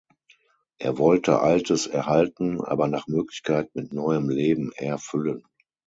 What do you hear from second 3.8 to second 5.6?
neuem Leben erfüllen.